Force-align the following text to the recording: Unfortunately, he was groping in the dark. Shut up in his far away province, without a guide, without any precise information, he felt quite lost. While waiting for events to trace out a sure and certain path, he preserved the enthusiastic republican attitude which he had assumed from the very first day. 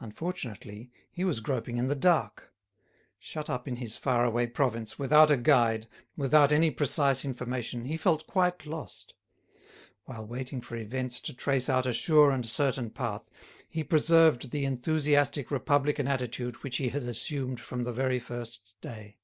Unfortunately, 0.00 0.90
he 1.12 1.22
was 1.22 1.38
groping 1.38 1.76
in 1.76 1.86
the 1.86 1.94
dark. 1.94 2.52
Shut 3.20 3.48
up 3.48 3.68
in 3.68 3.76
his 3.76 3.96
far 3.96 4.24
away 4.24 4.48
province, 4.48 4.98
without 4.98 5.30
a 5.30 5.36
guide, 5.36 5.86
without 6.16 6.50
any 6.50 6.72
precise 6.72 7.24
information, 7.24 7.84
he 7.84 7.96
felt 7.96 8.26
quite 8.26 8.66
lost. 8.66 9.14
While 10.06 10.26
waiting 10.26 10.60
for 10.60 10.74
events 10.74 11.20
to 11.20 11.32
trace 11.32 11.68
out 11.68 11.86
a 11.86 11.92
sure 11.92 12.32
and 12.32 12.44
certain 12.44 12.90
path, 12.90 13.30
he 13.68 13.84
preserved 13.84 14.50
the 14.50 14.64
enthusiastic 14.64 15.52
republican 15.52 16.08
attitude 16.08 16.64
which 16.64 16.78
he 16.78 16.88
had 16.88 17.04
assumed 17.04 17.60
from 17.60 17.84
the 17.84 17.92
very 17.92 18.18
first 18.18 18.74
day. 18.80 19.18